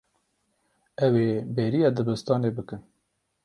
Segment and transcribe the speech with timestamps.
[1.05, 2.81] Ew ê bêriya dibistanê bikin.